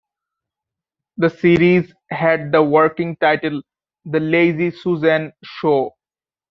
[1.17, 3.61] The series had the working title
[4.05, 5.93] "The Lazy Susan Show".